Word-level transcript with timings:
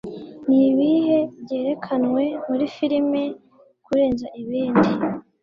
Nibihe 0.47 1.17
Byerekanwe 1.41 2.23
muri 2.47 2.65
Filime 2.75 3.21
Kurenza 3.85 4.27
Ibindi 4.41 4.91